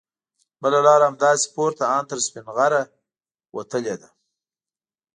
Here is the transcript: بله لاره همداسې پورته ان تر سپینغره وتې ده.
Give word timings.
بله 0.61 0.79
لاره 0.85 1.05
همداسې 1.09 1.47
پورته 1.55 1.83
ان 1.95 2.03
تر 2.09 2.19
سپینغره 2.25 2.81
وتې 3.55 3.93
ده. 4.01 4.09